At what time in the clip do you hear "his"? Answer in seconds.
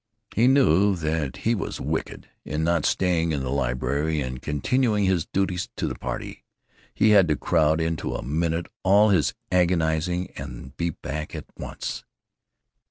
5.05-5.27, 9.09-9.35